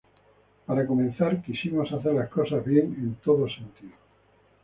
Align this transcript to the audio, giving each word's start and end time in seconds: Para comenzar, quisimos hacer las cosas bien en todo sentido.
Para 0.65 0.87
comenzar, 0.87 1.43
quisimos 1.43 1.91
hacer 1.93 2.13
las 2.15 2.27
cosas 2.29 2.65
bien 2.65 2.85
en 2.85 3.13
todo 3.23 3.47
sentido. 3.47 3.93